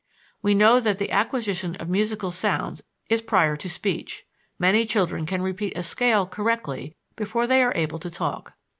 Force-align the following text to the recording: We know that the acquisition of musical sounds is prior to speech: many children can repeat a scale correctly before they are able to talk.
We 0.41 0.55
know 0.55 0.79
that 0.79 0.97
the 0.97 1.11
acquisition 1.11 1.75
of 1.75 1.87
musical 1.87 2.31
sounds 2.31 2.81
is 3.07 3.21
prior 3.21 3.55
to 3.57 3.69
speech: 3.69 4.25
many 4.57 4.83
children 4.83 5.27
can 5.27 5.43
repeat 5.43 5.77
a 5.77 5.83
scale 5.83 6.25
correctly 6.25 6.95
before 7.15 7.45
they 7.45 7.61
are 7.61 7.75
able 7.75 7.99
to 7.99 8.09
talk. 8.09 8.53